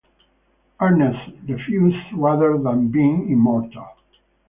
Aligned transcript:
Ernest 0.79 1.29
refuses 1.47 1.93
rather 2.17 2.57
than 2.57 2.87
being 2.87 3.29
immortal. 3.31 3.87